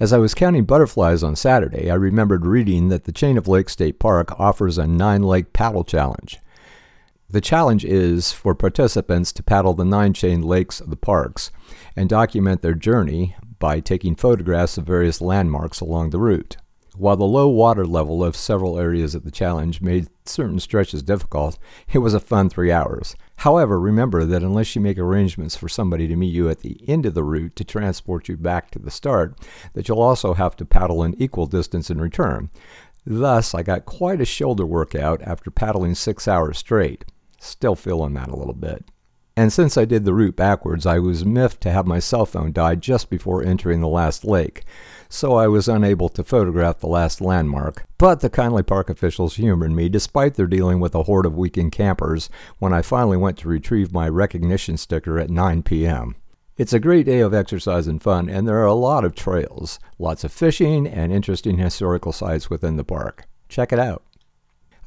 As 0.00 0.14
I 0.14 0.18
was 0.18 0.32
counting 0.32 0.64
butterflies 0.64 1.22
on 1.22 1.36
Saturday, 1.36 1.90
I 1.90 1.94
remembered 1.94 2.46
reading 2.46 2.88
that 2.88 3.04
the 3.04 3.12
Chain 3.12 3.36
of 3.36 3.46
Lakes 3.46 3.74
State 3.74 3.98
Park 3.98 4.40
offers 4.40 4.78
a 4.78 4.86
nine 4.86 5.22
lake 5.22 5.52
paddle 5.52 5.84
challenge. 5.84 6.40
The 7.28 7.42
challenge 7.42 7.84
is 7.84 8.32
for 8.32 8.54
participants 8.54 9.30
to 9.32 9.42
paddle 9.42 9.74
the 9.74 9.84
nine 9.84 10.14
chain 10.14 10.40
lakes 10.40 10.80
of 10.80 10.88
the 10.88 10.96
parks 10.96 11.50
and 11.94 12.08
document 12.08 12.62
their 12.62 12.72
journey 12.72 13.36
by 13.58 13.80
taking 13.80 14.16
photographs 14.16 14.78
of 14.78 14.86
various 14.86 15.20
landmarks 15.20 15.80
along 15.80 16.10
the 16.10 16.18
route. 16.18 16.56
While 17.00 17.16
the 17.16 17.24
low 17.24 17.48
water 17.48 17.86
level 17.86 18.22
of 18.22 18.36
several 18.36 18.78
areas 18.78 19.14
of 19.14 19.24
the 19.24 19.30
challenge 19.30 19.80
made 19.80 20.08
certain 20.26 20.60
stretches 20.60 21.02
difficult, 21.02 21.58
it 21.90 22.00
was 22.00 22.12
a 22.12 22.20
fun 22.20 22.50
three 22.50 22.70
hours. 22.70 23.16
However, 23.36 23.80
remember 23.80 24.26
that 24.26 24.42
unless 24.42 24.76
you 24.76 24.82
make 24.82 24.98
arrangements 24.98 25.56
for 25.56 25.66
somebody 25.66 26.06
to 26.08 26.14
meet 26.14 26.34
you 26.34 26.50
at 26.50 26.60
the 26.60 26.78
end 26.86 27.06
of 27.06 27.14
the 27.14 27.24
route 27.24 27.56
to 27.56 27.64
transport 27.64 28.28
you 28.28 28.36
back 28.36 28.70
to 28.72 28.78
the 28.78 28.90
start, 28.90 29.34
that 29.72 29.88
you'll 29.88 30.02
also 30.02 30.34
have 30.34 30.56
to 30.56 30.66
paddle 30.66 31.02
an 31.02 31.14
equal 31.16 31.46
distance 31.46 31.88
in 31.88 32.02
return. 32.02 32.50
Thus, 33.06 33.54
I 33.54 33.62
got 33.62 33.86
quite 33.86 34.20
a 34.20 34.26
shoulder 34.26 34.66
workout 34.66 35.22
after 35.22 35.50
paddling 35.50 35.94
six 35.94 36.28
hours 36.28 36.58
straight. 36.58 37.06
Still 37.40 37.76
feeling 37.76 38.12
that 38.12 38.28
a 38.28 38.36
little 38.36 38.52
bit. 38.52 38.84
And 39.38 39.50
since 39.50 39.78
I 39.78 39.86
did 39.86 40.04
the 40.04 40.12
route 40.12 40.36
backwards, 40.36 40.84
I 40.84 40.98
was 40.98 41.24
miffed 41.24 41.62
to 41.62 41.70
have 41.70 41.86
my 41.86 41.98
cell 41.98 42.26
phone 42.26 42.52
die 42.52 42.74
just 42.74 43.08
before 43.08 43.42
entering 43.42 43.80
the 43.80 43.88
last 43.88 44.22
lake 44.22 44.64
so 45.12 45.34
I 45.34 45.48
was 45.48 45.68
unable 45.68 46.08
to 46.10 46.22
photograph 46.22 46.78
the 46.78 46.86
last 46.86 47.20
landmark. 47.20 47.84
But 47.98 48.20
the 48.20 48.30
kindly 48.30 48.62
park 48.62 48.88
officials 48.88 49.36
humored 49.36 49.72
me 49.72 49.88
despite 49.88 50.34
their 50.34 50.46
dealing 50.46 50.78
with 50.78 50.94
a 50.94 51.02
horde 51.02 51.26
of 51.26 51.36
weekend 51.36 51.72
campers 51.72 52.30
when 52.60 52.72
I 52.72 52.80
finally 52.80 53.16
went 53.16 53.36
to 53.38 53.48
retrieve 53.48 53.92
my 53.92 54.08
recognition 54.08 54.76
sticker 54.76 55.18
at 55.18 55.28
9 55.28 55.64
p.m. 55.64 56.14
It's 56.56 56.72
a 56.72 56.78
great 56.78 57.06
day 57.06 57.20
of 57.20 57.34
exercise 57.34 57.88
and 57.88 58.00
fun, 58.00 58.28
and 58.28 58.46
there 58.46 58.58
are 58.58 58.66
a 58.66 58.72
lot 58.72 59.04
of 59.04 59.16
trails, 59.16 59.80
lots 59.98 60.22
of 60.22 60.32
fishing, 60.32 60.86
and 60.86 61.12
interesting 61.12 61.58
historical 61.58 62.12
sites 62.12 62.48
within 62.48 62.76
the 62.76 62.84
park. 62.84 63.24
Check 63.48 63.72
it 63.72 63.80
out. 63.80 64.04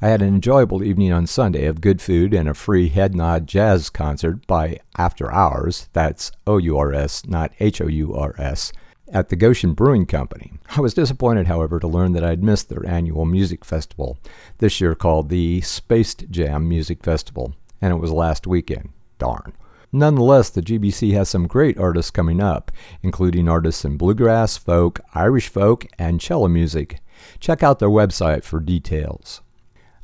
I 0.00 0.08
had 0.08 0.22
an 0.22 0.28
enjoyable 0.28 0.82
evening 0.82 1.12
on 1.12 1.26
Sunday 1.26 1.66
of 1.66 1.82
good 1.82 2.00
food 2.00 2.32
and 2.32 2.48
a 2.48 2.54
free 2.54 2.88
head 2.88 3.14
nod 3.14 3.46
jazz 3.46 3.90
concert 3.90 4.46
by 4.46 4.78
After 4.96 5.30
Hours. 5.30 5.88
That's 5.92 6.32
O 6.46 6.56
U 6.56 6.78
R 6.78 6.94
S, 6.94 7.26
not 7.26 7.52
H 7.60 7.80
O 7.82 7.88
U 7.88 8.14
R 8.14 8.34
S 8.38 8.72
at 9.12 9.28
the 9.28 9.36
Goshen 9.36 9.74
Brewing 9.74 10.06
Company. 10.06 10.52
I 10.76 10.80
was 10.80 10.94
disappointed, 10.94 11.46
however, 11.46 11.78
to 11.78 11.86
learn 11.86 12.12
that 12.12 12.24
I'd 12.24 12.42
missed 12.42 12.68
their 12.68 12.86
annual 12.86 13.24
music 13.24 13.64
festival, 13.64 14.18
this 14.58 14.80
year 14.80 14.94
called 14.94 15.28
the 15.28 15.60
Spaced 15.60 16.30
Jam 16.30 16.68
Music 16.68 17.02
Festival, 17.02 17.54
and 17.80 17.92
it 17.92 17.98
was 17.98 18.10
last 18.12 18.46
weekend. 18.46 18.90
Darn. 19.18 19.52
Nonetheless, 19.92 20.50
the 20.50 20.60
GBC 20.60 21.12
has 21.14 21.28
some 21.28 21.46
great 21.46 21.78
artists 21.78 22.10
coming 22.10 22.40
up, 22.40 22.72
including 23.02 23.48
artists 23.48 23.84
in 23.84 23.96
bluegrass, 23.96 24.56
folk, 24.56 25.00
Irish 25.14 25.48
folk, 25.48 25.86
and 25.98 26.20
cello 26.20 26.48
music. 26.48 26.98
Check 27.38 27.62
out 27.62 27.78
their 27.78 27.88
website 27.88 28.42
for 28.42 28.58
details. 28.58 29.40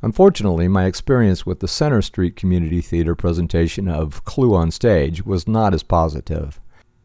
Unfortunately, 0.01 0.67
my 0.67 0.85
experience 0.85 1.45
with 1.45 1.59
the 1.59 1.67
Center 1.67 2.01
Street 2.01 2.35
Community 2.35 2.81
Theater 2.81 3.15
presentation 3.15 3.87
of 3.87 4.23
Clue 4.25 4.55
on 4.55 4.71
Stage 4.71 5.25
was 5.25 5.47
not 5.47 5.73
as 5.73 5.83
positive. 5.83 6.59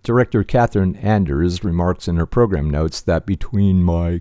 Director 0.06 0.44
Catherine 0.44 0.94
Anders 0.94 1.64
remarks 1.64 2.06
in 2.06 2.14
her 2.14 2.26
program 2.26 2.70
notes 2.70 3.00
that 3.00 3.26
between 3.26 3.82
my 3.82 4.20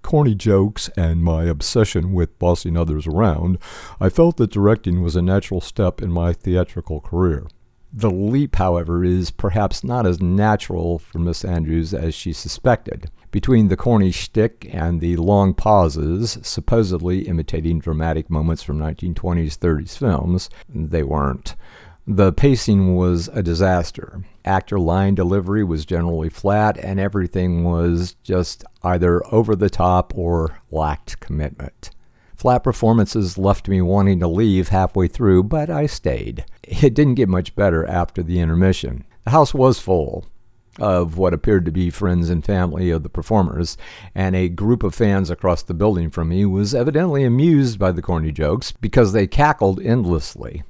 corny 0.00 0.32
jokes 0.32 0.88
and 0.96 1.24
my 1.24 1.42
obsession 1.46 2.12
with 2.12 2.38
bossing 2.38 2.76
others 2.76 3.08
around, 3.08 3.58
I 3.98 4.10
felt 4.10 4.36
that 4.36 4.52
directing 4.52 5.02
was 5.02 5.16
a 5.16 5.22
natural 5.22 5.60
step 5.60 6.00
in 6.00 6.12
my 6.12 6.34
theatrical 6.34 7.00
career. 7.00 7.48
The 7.92 8.12
leap, 8.12 8.54
however, 8.54 9.04
is 9.04 9.32
perhaps 9.32 9.82
not 9.82 10.06
as 10.06 10.22
natural 10.22 11.00
for 11.00 11.18
Miss 11.18 11.44
Andrews 11.44 11.92
as 11.92 12.14
she 12.14 12.32
suspected. 12.32 13.10
Between 13.32 13.66
the 13.66 13.76
corny 13.76 14.12
shtick 14.12 14.68
and 14.72 15.00
the 15.00 15.16
long 15.16 15.52
pauses, 15.52 16.38
supposedly 16.42 17.22
imitating 17.26 17.80
dramatic 17.80 18.30
moments 18.30 18.62
from 18.62 18.78
1920s 18.78 19.58
30s 19.58 19.98
films, 19.98 20.48
they 20.68 21.02
weren't. 21.02 21.56
The 22.06 22.34
pacing 22.34 22.96
was 22.96 23.28
a 23.32 23.42
disaster. 23.42 24.24
Actor 24.44 24.78
line 24.78 25.14
delivery 25.14 25.64
was 25.64 25.86
generally 25.86 26.28
flat, 26.28 26.76
and 26.76 27.00
everything 27.00 27.64
was 27.64 28.14
just 28.22 28.62
either 28.82 29.22
over 29.32 29.56
the 29.56 29.70
top 29.70 30.12
or 30.14 30.58
lacked 30.70 31.18
commitment. 31.20 31.90
Flat 32.36 32.62
performances 32.62 33.38
left 33.38 33.68
me 33.68 33.80
wanting 33.80 34.20
to 34.20 34.28
leave 34.28 34.68
halfway 34.68 35.08
through, 35.08 35.44
but 35.44 35.70
I 35.70 35.86
stayed. 35.86 36.44
It 36.62 36.92
didn't 36.92 37.14
get 37.14 37.30
much 37.30 37.56
better 37.56 37.86
after 37.86 38.22
the 38.22 38.38
intermission. 38.38 39.04
The 39.24 39.30
house 39.30 39.54
was 39.54 39.78
full 39.78 40.26
of 40.78 41.16
what 41.16 41.32
appeared 41.32 41.64
to 41.64 41.72
be 41.72 41.88
friends 41.88 42.28
and 42.28 42.44
family 42.44 42.90
of 42.90 43.02
the 43.02 43.08
performers, 43.08 43.78
and 44.14 44.36
a 44.36 44.50
group 44.50 44.82
of 44.82 44.94
fans 44.94 45.30
across 45.30 45.62
the 45.62 45.72
building 45.72 46.10
from 46.10 46.28
me 46.28 46.44
was 46.44 46.74
evidently 46.74 47.24
amused 47.24 47.78
by 47.78 47.92
the 47.92 48.02
corny 48.02 48.30
jokes 48.30 48.72
because 48.72 49.14
they 49.14 49.26
cackled 49.26 49.80
endlessly. 49.80 50.64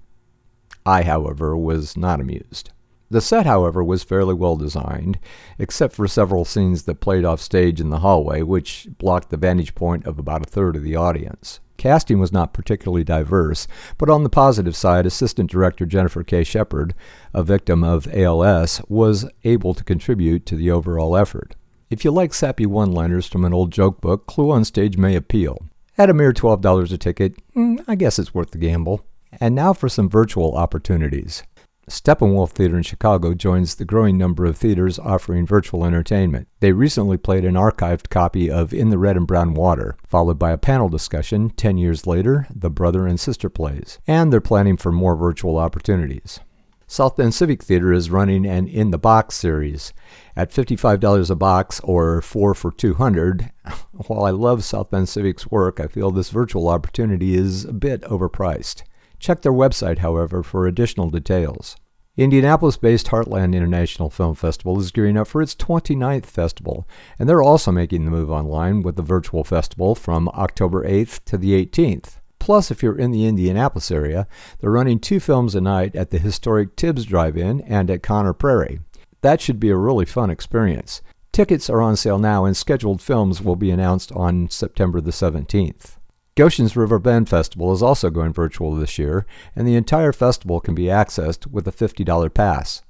I, 0.87 1.03
however, 1.03 1.57
was 1.57 1.97
not 1.97 2.21
amused. 2.21 2.71
The 3.11 3.21
set, 3.21 3.47
however, 3.47 3.85
was 3.85 4.03
fairly 4.03 4.35
well 4.35 4.57
designed, 4.57 5.19
except 5.59 5.95
for 5.95 6.09
several 6.09 6.45
scenes 6.45 6.83
that 6.85 7.01
played 7.01 7.25
off 7.25 7.41
stage 7.41 7.81
in 7.81 7.91
the 7.91 8.01
hallway, 8.01 8.43
which 8.43 8.89
blocked 8.99 9.31
the 9.31 9.37
vantage 9.37 9.75
point 9.75 10.07
of 10.07 10.19
about 10.19 10.43
a 10.45 10.51
third 10.51 10.75
of 10.75 10.83
the 10.83 10.97
audience. 10.97 11.61
Casting 11.77 12.19
was 12.19 12.33
not 12.33 12.55
particularly 12.55 13.05
diverse, 13.05 13.67
but 13.99 14.09
on 14.09 14.23
the 14.23 14.31
positive 14.31 14.75
side, 14.75 15.07
assistant 15.07 15.51
director 15.51 15.87
Jennifer 15.87 16.23
K. 16.23 16.45
Shepard, 16.45 16.95
a 17.33 17.43
victim 17.43 17.85
of 17.85 18.09
ALS, 18.15 18.81
was 18.89 19.29
able 19.45 19.75
to 19.75 19.85
contribute 19.85 20.47
to 20.47 20.57
the 20.57 20.71
overall 20.71 21.17
effort. 21.17 21.57
If 21.91 22.05
you 22.05 22.11
like 22.11 22.33
sappy 22.33 22.67
one 22.67 22.93
liners 22.93 23.27
from 23.27 23.45
an 23.45 23.53
old 23.53 23.71
joke 23.71 24.01
book, 24.01 24.27
Clue 24.27 24.51
on 24.51 24.65
Stage 24.65 24.97
may 24.97 25.15
appeal. 25.15 25.69
At 25.97 26.11
a 26.11 26.15
mere 26.15 26.33
$12 26.33 26.93
a 26.93 26.99
ticket, 26.99 27.37
mm, 27.55 27.85
I 27.87 27.95
guess 27.95 28.19
it's 28.19 28.35
worth 28.35 28.51
the 28.51 28.59
gamble. 28.59 29.05
And 29.41 29.55
now 29.55 29.73
for 29.73 29.89
some 29.89 30.09
virtual 30.09 30.57
opportunities. 30.57 31.43
Steppenwolf 31.89 32.51
Theater 32.51 32.77
in 32.79 32.83
Chicago 32.83 33.35
joins 33.35 33.75
the 33.75 33.85
growing 33.85 34.17
number 34.17 34.47
of 34.47 34.57
theaters 34.57 34.99
offering 34.99 35.47
virtual 35.47 35.85
entertainment. 35.85 36.49
They 36.61 36.73
recently 36.73 37.19
played 37.19 37.45
an 37.45 37.55
archived 37.55 38.09
copy 38.09 38.51
of 38.51 38.73
In 38.73 38.89
the 38.89 38.99
Red 38.99 39.17
and 39.17 39.27
Brown 39.27 39.53
Water, 39.53 39.97
followed 40.07 40.39
by 40.39 40.53
a 40.53 40.59
panel 40.59 40.89
discussion 40.89 41.51
10 41.51 41.77
years 41.77 42.07
later, 42.07 42.47
the 42.55 42.71
brother 42.71 43.07
and 43.07 43.21
sister 43.21 43.51
plays. 43.51 43.99
And 44.07 44.33
they're 44.33 44.41
planning 44.41 44.79
for 44.79 44.93
more 44.93 45.15
virtual 45.15 45.59
opportunities. 45.59 46.41
South 46.87 47.17
Bend 47.17 47.35
Civic 47.35 47.63
Theater 47.63 47.93
is 47.93 48.11
running 48.11 48.47
an 48.47 48.67
In 48.67 48.91
the 48.91 48.99
Box 48.99 49.35
series. 49.35 49.93
At 50.37 50.53
$55 50.53 51.31
a 51.31 51.35
box 51.35 51.81
or 51.81 52.23
4 52.23 52.55
for 52.55 52.73
200, 52.73 53.51
while 53.93 54.25
I 54.25 54.31
love 54.31 54.65
South 54.65 54.91
Bend 54.91 55.09
Civic's 55.09 55.51
work, 55.51 55.81
I 55.81 55.87
feel 55.87 56.11
this 56.11 56.31
virtual 56.31 56.69
opportunity 56.69 57.35
is 57.35 57.65
a 57.65 57.73
bit 57.73 58.03
overpriced. 58.03 58.83
Check 59.25 59.41
their 59.41 59.53
website, 59.53 60.01
however, 60.01 60.43
for 60.43 60.67
additional 60.67 61.09
details. 61.09 61.77
Indianapolis 62.15 62.77
based 62.77 63.07
Heartland 63.07 63.55
International 63.55 64.11
Film 64.11 64.35
Festival 64.35 64.79
is 64.79 64.91
gearing 64.91 65.17
up 65.17 65.27
for 65.27 65.41
its 65.41 65.55
29th 65.55 66.27
festival, 66.27 66.87
and 67.19 67.27
they're 67.27 67.43
also 67.43 67.73
making 67.73 68.05
the 68.05 68.11
move 68.11 68.31
online 68.31 68.83
with 68.83 68.97
the 68.97 69.03
virtual 69.03 69.43
festival 69.43 69.95
from 69.95 70.29
October 70.35 70.87
8th 70.87 71.25
to 71.25 71.39
the 71.39 71.53
18th. 71.65 72.19
Plus, 72.39 72.71
if 72.71 72.83
you're 72.83 72.99
in 72.99 73.13
the 73.13 73.25
Indianapolis 73.25 73.91
area, 73.91 74.29
they're 74.61 74.71
running 74.71 74.99
two 74.99 75.21
films 75.21 75.55
a 75.55 75.61
night 75.63 75.97
at 75.97 76.11
the 76.11 76.19
historic 76.19 76.77
Tibbs 76.77 77.07
Drive 77.07 77.39
In 77.39 77.63
and 77.63 77.91
at 77.91 78.03
Conner 78.03 78.35
Prairie. 78.35 78.81
That 79.23 79.41
should 79.41 79.59
be 79.59 79.71
a 79.71 79.77
really 79.79 80.05
fun 80.05 80.29
experience. 80.29 81.01
Tickets 81.33 81.71
are 81.71 81.81
on 81.81 81.97
sale 81.97 82.19
now, 82.19 82.45
and 82.45 82.55
scheduled 82.55 83.01
films 83.01 83.41
will 83.41 83.57
be 83.57 83.71
announced 83.71 84.13
on 84.13 84.51
September 84.51 85.01
the 85.01 85.13
17th. 85.13 85.97
Goshen's 86.37 86.77
River 86.77 86.99
Bend 86.99 87.29
Festival 87.29 87.73
is 87.73 87.83
also 87.83 88.11
going 88.11 88.33
virtual 88.33 88.75
this 88.75 88.99
year, 88.99 89.25
and 89.55 89.69
the 89.69 89.77
entire 89.77 90.13
festival 90.13 90.61
can 90.61 90.75
be 90.75 90.85
accessed 90.85 91.47
with 91.47 91.69
a 91.69 91.73
$50 91.73 92.35
pass. 92.35 92.83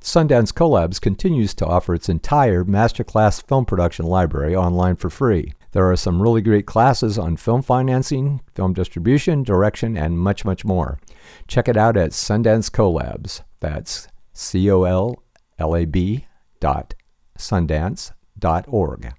Sundance 0.00 0.52
Collabs 0.54 1.00
continues 1.00 1.52
to 1.54 1.66
offer 1.66 1.94
its 1.94 2.08
entire 2.08 2.64
masterclass 2.64 3.46
film 3.46 3.66
production 3.66 4.06
library 4.06 4.56
online 4.56 4.96
for 4.96 5.10
free. 5.10 5.52
There 5.72 5.90
are 5.90 5.96
some 5.96 6.22
really 6.22 6.40
great 6.40 6.66
classes 6.66 7.18
on 7.18 7.36
film 7.36 7.60
financing, 7.60 8.40
film 8.54 8.72
distribution, 8.72 9.42
direction, 9.42 9.96
and 9.96 10.18
much, 10.18 10.44
much 10.46 10.64
more. 10.64 10.98
Check 11.46 11.68
it 11.68 11.76
out 11.76 11.96
at 11.96 12.12
Sundance 12.12 12.70
Collabs. 12.70 13.42
That's 13.60 14.08
C 14.32 14.70
O 14.70 14.84
L 14.84 15.22
L 15.58 15.76
A 15.76 15.84
B 15.84 16.26
dot 16.60 16.94
sundance 17.36 18.12
dot 18.38 18.64
org. 18.66 19.12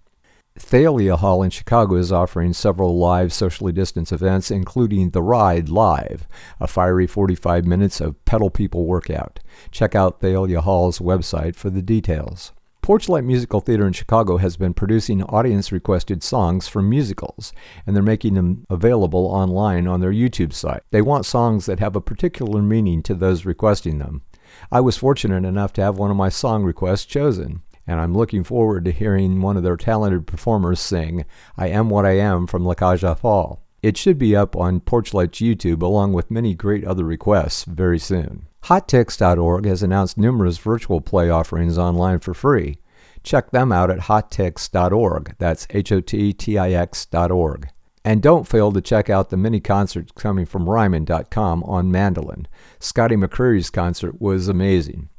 Thalia 0.60 1.16
Hall 1.16 1.42
in 1.42 1.50
Chicago 1.50 1.96
is 1.96 2.12
offering 2.12 2.54
several 2.54 2.98
live 2.98 3.34
socially 3.34 3.72
distanced 3.72 4.12
events, 4.12 4.52
including 4.52 5.10
The 5.10 5.24
Ride 5.24 5.68
Live, 5.68 6.28
a 6.60 6.68
fiery 6.68 7.08
45 7.08 7.66
minutes 7.66 8.00
of 8.00 8.24
pedal 8.26 8.52
people 8.52 8.86
workout. 8.86 9.40
Check 9.72 9.96
out 9.96 10.20
Thalia 10.20 10.62
Hall's 10.62 11.00
website 11.00 11.56
for 11.56 11.72
the 11.72 11.82
details. 11.82 12.52
Porchlight 12.84 13.24
Musical 13.24 13.62
Theater 13.62 13.88
in 13.88 13.94
Chicago 13.94 14.38
has 14.38 14.58
been 14.58 14.74
producing 14.74 15.24
audience 15.24 15.72
requested 15.72 16.22
songs 16.22 16.68
from 16.68 16.90
musicals, 16.90 17.54
and 17.88 17.96
they're 17.96 18.04
making 18.04 18.36
them 18.36 18.66
available 18.70 19.26
online 19.26 19.88
on 19.88 20.02
their 20.02 20.14
YouTube 20.14 20.54
site. 20.54 20.84
They 20.92 21.02
want 21.02 21.26
songs 21.26 21.66
that 21.68 21.80
have 21.80 21.96
a 21.96 22.02
particular 22.02 22.62
meaning 22.62 23.02
to 23.04 23.16
those 23.16 23.46
requesting 23.46 23.98
them. 24.00 24.24
I 24.72 24.82
was 24.82 24.98
fortunate 24.98 25.46
enough 25.46 25.74
to 25.74 25.82
have 25.82 25.98
one 25.98 26.12
of 26.12 26.18
my 26.18 26.30
song 26.30 26.64
requests 26.64 27.06
chosen 27.06 27.62
and 27.90 28.00
I'm 28.00 28.16
looking 28.16 28.44
forward 28.44 28.86
to 28.86 28.92
hearing 28.92 29.42
one 29.42 29.58
of 29.58 29.64
their 29.64 29.76
talented 29.76 30.28
performers 30.28 30.80
sing 30.80 31.26
I 31.58 31.70
Am 31.70 31.90
What 31.90 32.06
I 32.06 32.20
Am 32.20 32.46
from 32.46 32.64
La 32.64 32.76
aux 32.80 33.16
Folles. 33.16 33.58
It 33.82 33.98
should 33.98 34.20
be 34.20 34.36
up 34.36 34.56
on 34.56 34.80
Porchlight's 34.80 35.40
YouTube 35.40 35.82
along 35.82 36.14
with 36.14 36.30
many 36.30 36.54
great 36.54 36.86
other 36.86 37.04
requests 37.04 37.64
very 37.64 37.98
soon. 37.98 38.46
HotTix.org 38.66 39.66
has 39.66 39.82
announced 39.82 40.20
numerous 40.20 40.60
virtual 40.60 41.02
play 41.02 41.32
offerings 41.32 41.80
online 41.80 42.20
for 42.20 42.36
free. 42.36 42.78
Check 43.24 43.50
them 43.50 43.72
out 43.72 43.90
at 43.90 44.02
hottix.org. 44.02 45.36
That's 45.40 45.66
H 45.72 45.92
O 45.92 46.00
T 46.00 46.32
T 46.32 46.60
I 46.60 46.70
X.org. 46.72 47.70
And 48.06 48.22
don't 48.22 48.48
fail 48.48 48.72
to 48.72 48.82
check 48.82 49.10
out 49.10 49.32
the 49.32 49.38
mini 49.38 49.60
concerts 49.60 50.12
coming 50.12 50.46
from 50.46 50.70
Ryman.com 50.70 51.64
on 51.64 51.92
mandolin. 51.92 52.48
Scotty 52.80 53.16
McCreery's 53.16 53.72
concert 53.72 54.22
was 54.22 54.48
amazing. 54.48 55.10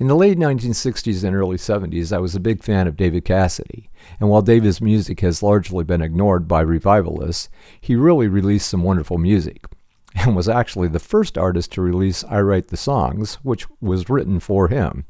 In 0.00 0.08
the 0.08 0.16
late 0.16 0.38
1960s 0.38 1.24
and 1.24 1.36
early 1.36 1.58
70s, 1.58 2.10
I 2.10 2.20
was 2.20 2.34
a 2.34 2.40
big 2.40 2.64
fan 2.64 2.86
of 2.86 2.96
David 2.96 3.26
Cassidy, 3.26 3.90
and 4.18 4.30
while 4.30 4.40
David's 4.40 4.80
music 4.80 5.20
has 5.20 5.42
largely 5.42 5.84
been 5.84 6.00
ignored 6.00 6.48
by 6.48 6.62
revivalists, 6.62 7.50
he 7.82 7.96
really 7.96 8.26
released 8.26 8.70
some 8.70 8.82
wonderful 8.82 9.18
music, 9.18 9.66
and 10.14 10.34
was 10.34 10.48
actually 10.48 10.88
the 10.88 10.98
first 10.98 11.36
artist 11.36 11.72
to 11.72 11.82
release 11.82 12.24
I 12.24 12.40
Write 12.40 12.68
the 12.68 12.78
Songs, 12.78 13.34
which 13.42 13.66
was 13.82 14.08
written 14.08 14.40
for 14.40 14.68
him. 14.68 15.04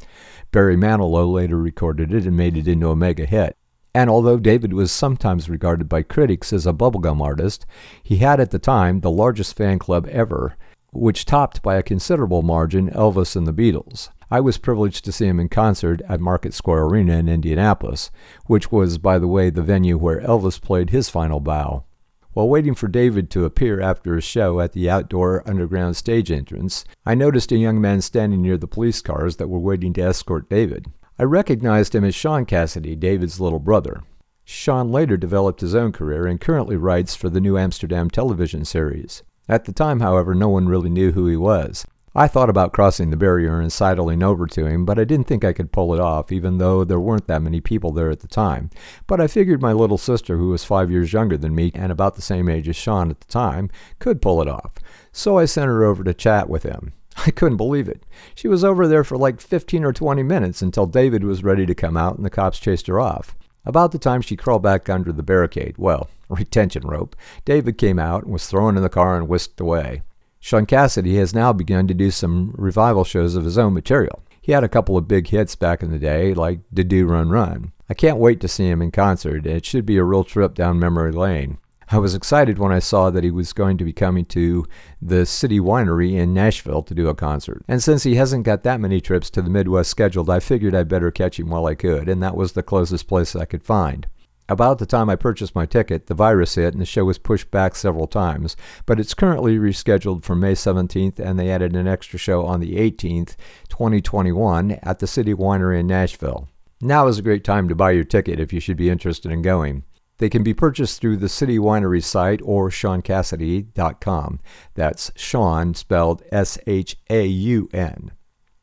Barry 0.50 0.76
Manilow 0.76 1.32
later 1.32 1.56
recorded 1.56 2.12
it 2.12 2.26
and 2.26 2.36
made 2.36 2.56
it 2.56 2.66
into 2.66 2.90
a 2.90 2.96
mega 2.96 3.26
hit. 3.26 3.56
And 3.94 4.10
although 4.10 4.38
David 4.38 4.72
was 4.72 4.90
sometimes 4.90 5.48
regarded 5.48 5.88
by 5.88 6.02
critics 6.02 6.52
as 6.52 6.66
a 6.66 6.72
bubblegum 6.72 7.20
artist, 7.20 7.64
he 8.02 8.16
had 8.16 8.40
at 8.40 8.50
the 8.50 8.58
time 8.58 9.00
the 9.00 9.10
largest 9.12 9.56
fan 9.56 9.78
club 9.78 10.08
ever, 10.08 10.56
which 10.92 11.24
topped 11.24 11.62
by 11.62 11.76
a 11.76 11.82
considerable 11.82 12.42
margin 12.42 12.90
Elvis 12.90 13.36
and 13.36 13.46
the 13.46 13.52
Beatles. 13.52 14.10
I 14.30 14.40
was 14.40 14.58
privileged 14.58 15.04
to 15.04 15.12
see 15.12 15.26
him 15.26 15.40
in 15.40 15.48
concert 15.48 16.00
at 16.08 16.20
Market 16.20 16.54
Square 16.54 16.84
Arena 16.84 17.18
in 17.18 17.28
Indianapolis, 17.28 18.10
which 18.46 18.70
was, 18.70 18.98
by 18.98 19.18
the 19.18 19.26
way, 19.26 19.50
the 19.50 19.62
venue 19.62 19.98
where 19.98 20.20
Elvis 20.20 20.60
played 20.60 20.90
his 20.90 21.08
final 21.08 21.40
bow. 21.40 21.84
While 22.32 22.48
waiting 22.48 22.76
for 22.76 22.86
David 22.86 23.28
to 23.30 23.44
appear 23.44 23.80
after 23.80 24.14
his 24.14 24.22
show 24.22 24.60
at 24.60 24.72
the 24.72 24.88
outdoor 24.88 25.42
underground 25.48 25.96
stage 25.96 26.30
entrance, 26.30 26.84
I 27.04 27.16
noticed 27.16 27.50
a 27.50 27.56
young 27.56 27.80
man 27.80 28.00
standing 28.02 28.40
near 28.40 28.56
the 28.56 28.68
police 28.68 29.02
cars 29.02 29.36
that 29.36 29.48
were 29.48 29.58
waiting 29.58 29.92
to 29.94 30.02
escort 30.02 30.48
David. 30.48 30.86
I 31.18 31.24
recognized 31.24 31.94
him 31.94 32.04
as 32.04 32.14
Shaun 32.14 32.46
Cassidy, 32.46 32.94
David's 32.94 33.40
little 33.40 33.58
brother. 33.58 34.02
Shaun 34.44 34.92
later 34.92 35.16
developed 35.16 35.60
his 35.60 35.74
own 35.74 35.90
career 35.90 36.26
and 36.26 36.40
currently 36.40 36.76
writes 36.76 37.16
for 37.16 37.28
the 37.28 37.40
New 37.40 37.58
Amsterdam 37.58 38.08
television 38.08 38.64
series. 38.64 39.24
At 39.50 39.64
the 39.64 39.72
time, 39.72 39.98
however, 39.98 40.32
no 40.32 40.48
one 40.48 40.68
really 40.68 40.90
knew 40.90 41.10
who 41.10 41.26
he 41.26 41.36
was. 41.36 41.84
I 42.14 42.28
thought 42.28 42.48
about 42.48 42.72
crossing 42.72 43.10
the 43.10 43.16
barrier 43.16 43.60
and 43.60 43.72
sidling 43.72 44.22
over 44.22 44.46
to 44.46 44.64
him, 44.64 44.84
but 44.84 44.96
I 44.96 45.02
didn't 45.02 45.26
think 45.26 45.44
I 45.44 45.52
could 45.52 45.72
pull 45.72 45.92
it 45.92 45.98
off, 45.98 46.30
even 46.30 46.58
though 46.58 46.84
there 46.84 47.00
weren't 47.00 47.26
that 47.26 47.42
many 47.42 47.60
people 47.60 47.90
there 47.90 48.10
at 48.10 48.20
the 48.20 48.28
time. 48.28 48.70
But 49.08 49.20
I 49.20 49.26
figured 49.26 49.60
my 49.60 49.72
little 49.72 49.98
sister, 49.98 50.36
who 50.36 50.50
was 50.50 50.62
five 50.62 50.88
years 50.88 51.12
younger 51.12 51.36
than 51.36 51.56
me 51.56 51.72
and 51.74 51.90
about 51.90 52.14
the 52.14 52.22
same 52.22 52.48
age 52.48 52.68
as 52.68 52.76
Shaun 52.76 53.10
at 53.10 53.18
the 53.18 53.26
time, 53.26 53.70
could 53.98 54.22
pull 54.22 54.40
it 54.40 54.46
off. 54.46 54.74
So 55.10 55.36
I 55.36 55.46
sent 55.46 55.66
her 55.66 55.82
over 55.82 56.04
to 56.04 56.14
chat 56.14 56.48
with 56.48 56.62
him. 56.62 56.92
I 57.26 57.32
couldn't 57.32 57.56
believe 57.56 57.88
it. 57.88 58.04
She 58.36 58.46
was 58.46 58.62
over 58.62 58.86
there 58.86 59.02
for 59.02 59.18
like 59.18 59.40
15 59.40 59.82
or 59.82 59.92
20 59.92 60.22
minutes 60.22 60.62
until 60.62 60.86
David 60.86 61.24
was 61.24 61.42
ready 61.42 61.66
to 61.66 61.74
come 61.74 61.96
out 61.96 62.14
and 62.14 62.24
the 62.24 62.30
cops 62.30 62.60
chased 62.60 62.86
her 62.86 63.00
off. 63.00 63.34
About 63.70 63.92
the 63.92 63.98
time 64.00 64.20
she 64.20 64.34
crawled 64.34 64.64
back 64.64 64.88
under 64.88 65.12
the 65.12 65.22
barricade, 65.22 65.76
well, 65.78 66.10
retention 66.28 66.82
rope, 66.84 67.14
David 67.44 67.78
came 67.78 68.00
out 68.00 68.24
and 68.24 68.32
was 68.32 68.48
thrown 68.48 68.76
in 68.76 68.82
the 68.82 68.88
car 68.88 69.16
and 69.16 69.28
whisked 69.28 69.60
away. 69.60 70.02
Shaun 70.40 70.66
Cassidy 70.66 71.16
has 71.18 71.36
now 71.36 71.52
begun 71.52 71.86
to 71.86 71.94
do 71.94 72.10
some 72.10 72.52
revival 72.58 73.04
shows 73.04 73.36
of 73.36 73.44
his 73.44 73.56
own 73.56 73.72
material. 73.72 74.24
He 74.40 74.50
had 74.50 74.64
a 74.64 74.68
couple 74.68 74.96
of 74.96 75.06
big 75.06 75.28
hits 75.28 75.54
back 75.54 75.84
in 75.84 75.92
the 75.92 76.00
day, 76.00 76.34
like 76.34 76.58
Do 76.74 76.82
Do 76.82 77.06
Run 77.06 77.28
Run. 77.28 77.70
I 77.88 77.94
can't 77.94 78.18
wait 78.18 78.40
to 78.40 78.48
see 78.48 78.68
him 78.68 78.82
in 78.82 78.90
concert. 78.90 79.46
It 79.46 79.64
should 79.64 79.86
be 79.86 79.98
a 79.98 80.04
real 80.04 80.24
trip 80.24 80.54
down 80.56 80.80
memory 80.80 81.12
lane. 81.12 81.58
I 81.92 81.98
was 81.98 82.14
excited 82.14 82.60
when 82.60 82.70
I 82.70 82.78
saw 82.78 83.10
that 83.10 83.24
he 83.24 83.32
was 83.32 83.52
going 83.52 83.76
to 83.78 83.84
be 83.84 83.92
coming 83.92 84.24
to 84.26 84.64
the 85.02 85.26
City 85.26 85.58
Winery 85.58 86.12
in 86.12 86.32
Nashville 86.32 86.84
to 86.84 86.94
do 86.94 87.08
a 87.08 87.16
concert. 87.16 87.64
And 87.66 87.82
since 87.82 88.04
he 88.04 88.14
hasn't 88.14 88.44
got 88.44 88.62
that 88.62 88.78
many 88.78 89.00
trips 89.00 89.28
to 89.30 89.42
the 89.42 89.50
Midwest 89.50 89.90
scheduled, 89.90 90.30
I 90.30 90.38
figured 90.38 90.72
I'd 90.72 90.86
better 90.86 91.10
catch 91.10 91.40
him 91.40 91.50
while 91.50 91.66
I 91.66 91.74
could, 91.74 92.08
and 92.08 92.22
that 92.22 92.36
was 92.36 92.52
the 92.52 92.62
closest 92.62 93.08
place 93.08 93.34
I 93.34 93.44
could 93.44 93.64
find. 93.64 94.06
About 94.48 94.78
the 94.78 94.86
time 94.86 95.10
I 95.10 95.16
purchased 95.16 95.56
my 95.56 95.66
ticket, 95.66 96.06
the 96.06 96.14
virus 96.14 96.54
hit 96.54 96.74
and 96.74 96.80
the 96.80 96.86
show 96.86 97.04
was 97.04 97.18
pushed 97.18 97.50
back 97.50 97.74
several 97.74 98.06
times, 98.06 98.56
but 98.86 99.00
it's 99.00 99.14
currently 99.14 99.58
rescheduled 99.58 100.22
for 100.22 100.36
May 100.36 100.52
17th 100.52 101.18
and 101.18 101.40
they 101.40 101.50
added 101.50 101.74
an 101.74 101.88
extra 101.88 102.20
show 102.20 102.46
on 102.46 102.60
the 102.60 102.76
18th, 102.76 103.34
2021 103.68 104.78
at 104.82 105.00
the 105.00 105.08
City 105.08 105.34
Winery 105.34 105.80
in 105.80 105.88
Nashville. 105.88 106.48
Now 106.80 107.08
is 107.08 107.18
a 107.18 107.22
great 107.22 107.42
time 107.42 107.68
to 107.68 107.74
buy 107.74 107.90
your 107.90 108.04
ticket 108.04 108.38
if 108.38 108.52
you 108.52 108.60
should 108.60 108.76
be 108.76 108.90
interested 108.90 109.32
in 109.32 109.42
going. 109.42 109.82
They 110.20 110.28
can 110.28 110.42
be 110.42 110.52
purchased 110.52 111.00
through 111.00 111.16
the 111.16 111.30
City 111.30 111.58
Winery 111.58 112.04
site 112.04 112.42
or 112.44 112.68
ShaunCassidy.com. 112.68 114.40
That's 114.74 115.10
Shaun 115.16 115.72
spelled 115.72 116.22
S 116.30 116.58
H 116.66 116.98
A 117.08 117.24
U 117.24 117.70
N. 117.72 118.12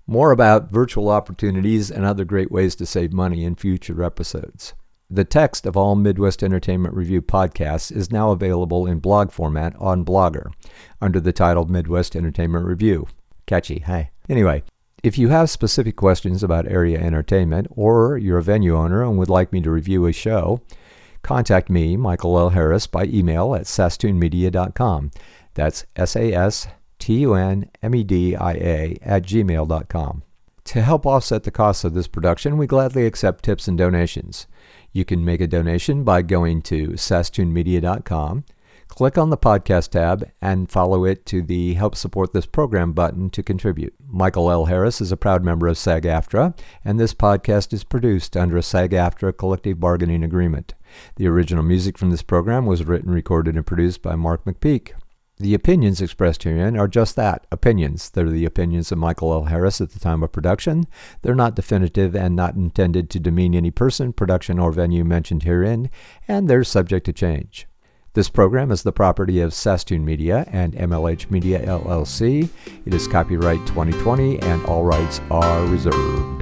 More 0.05 0.31
about 0.31 0.69
virtual 0.69 1.09
opportunities 1.09 1.89
and 1.89 2.05
other 2.05 2.25
great 2.25 2.51
ways 2.51 2.75
to 2.75 2.85
save 2.85 3.11
money 3.11 3.43
in 3.43 3.55
future 3.55 4.03
episodes. 4.03 4.75
The 5.09 5.25
text 5.25 5.65
of 5.65 5.75
all 5.75 5.95
Midwest 5.95 6.43
Entertainment 6.43 6.93
Review 6.93 7.23
podcasts 7.23 7.91
is 7.91 8.11
now 8.11 8.29
available 8.29 8.85
in 8.85 8.99
blog 8.99 9.31
format 9.31 9.75
on 9.79 10.05
Blogger 10.05 10.51
under 11.01 11.19
the 11.19 11.33
title 11.33 11.65
Midwest 11.65 12.15
Entertainment 12.15 12.67
Review. 12.67 13.07
Catchy, 13.47 13.79
hey. 13.79 14.11
Anyway, 14.29 14.61
if 15.01 15.17
you 15.17 15.29
have 15.29 15.49
specific 15.49 15.95
questions 15.95 16.43
about 16.43 16.67
area 16.67 16.99
entertainment 16.99 17.65
or 17.71 18.15
you're 18.15 18.37
a 18.37 18.43
venue 18.43 18.77
owner 18.77 19.01
and 19.01 19.17
would 19.17 19.29
like 19.29 19.51
me 19.51 19.59
to 19.61 19.71
review 19.71 20.05
a 20.05 20.13
show, 20.13 20.61
Contact 21.21 21.69
me, 21.69 21.97
Michael 21.97 22.37
L. 22.37 22.49
Harris, 22.49 22.87
by 22.87 23.05
email 23.05 23.55
at 23.55 23.63
sastunmedia.com. 23.63 25.11
That's 25.53 25.85
S 25.95 26.15
A 26.15 26.33
S 26.33 26.67
T 26.99 27.19
U 27.19 27.33
N 27.33 27.69
M 27.81 27.95
E 27.95 28.03
D 28.03 28.35
I 28.35 28.53
A 28.53 28.97
at 29.01 29.23
gmail.com. 29.23 30.23
To 30.65 30.81
help 30.81 31.05
offset 31.05 31.43
the 31.43 31.51
costs 31.51 31.85
of 31.85 31.93
this 31.93 32.07
production, 32.07 32.57
we 32.57 32.67
gladly 32.67 33.05
accept 33.05 33.45
tips 33.45 33.69
and 33.69 33.77
donations. 33.77 34.47
You 34.91 35.05
can 35.05 35.23
make 35.23 35.39
a 35.39 35.47
donation 35.47 36.03
by 36.03 36.21
going 36.23 36.61
to 36.63 36.89
sastunmedia.com, 36.89 38.43
click 38.89 39.17
on 39.17 39.29
the 39.29 39.37
podcast 39.37 39.91
tab, 39.91 40.29
and 40.41 40.69
follow 40.69 41.05
it 41.05 41.25
to 41.27 41.41
the 41.41 41.75
Help 41.75 41.95
Support 41.95 42.33
This 42.33 42.45
Program 42.45 42.91
button 42.91 43.29
to 43.29 43.41
contribute. 43.41 43.93
Michael 44.09 44.51
L. 44.51 44.65
Harris 44.65 44.99
is 44.99 45.11
a 45.11 45.17
proud 45.17 45.41
member 45.41 45.67
of 45.67 45.77
SAG 45.77 46.03
AFTRA, 46.03 46.57
and 46.83 46.99
this 46.99 47.13
podcast 47.13 47.71
is 47.71 47.85
produced 47.85 48.35
under 48.35 48.57
a 48.57 48.63
SAG 48.63 48.91
AFTRA 48.91 49.37
collective 49.37 49.79
bargaining 49.79 50.23
agreement. 50.23 50.73
The 51.15 51.27
original 51.27 51.63
music 51.63 51.97
from 51.97 52.11
this 52.11 52.21
program 52.21 52.65
was 52.65 52.83
written, 52.83 53.11
recorded, 53.11 53.55
and 53.55 53.65
produced 53.65 54.01
by 54.01 54.15
Mark 54.15 54.45
McPeak. 54.45 54.93
The 55.39 55.53
opinions 55.53 56.01
expressed 56.01 56.43
herein 56.43 56.75
are 56.77 56.87
just 56.87 57.15
that 57.15 57.45
opinions. 57.51 58.09
They're 58.09 58.29
the 58.29 58.45
opinions 58.45 58.91
of 58.91 58.97
Michael 58.97 59.31
L. 59.31 59.43
Harris 59.45 59.79
at 59.79 59.91
the 59.91 59.99
time 59.99 60.23
of 60.23 60.31
production. 60.31 60.87
They're 61.21 61.35
not 61.35 61.55
definitive 61.55 62.15
and 62.15 62.35
not 62.35 62.55
intended 62.55 63.11
to 63.11 63.19
demean 63.19 63.53
any 63.53 63.69
person, 63.69 64.13
production, 64.13 64.57
or 64.57 64.71
venue 64.71 65.05
mentioned 65.05 65.43
herein, 65.43 65.91
and 66.27 66.49
they're 66.49 66.63
subject 66.63 67.05
to 67.05 67.13
change. 67.13 67.67
This 68.13 68.29
program 68.29 68.71
is 68.71 68.81
the 68.81 68.91
property 68.91 69.39
of 69.39 69.51
Sastun 69.51 70.03
Media 70.03 70.43
and 70.51 70.73
MLH 70.73 71.29
Media 71.29 71.63
LLC. 71.63 72.49
It 72.87 72.93
is 72.95 73.07
copyright 73.07 73.59
2020 73.67 74.39
and 74.39 74.65
all 74.65 74.83
rights 74.83 75.21
are 75.29 75.63
reserved. 75.67 76.36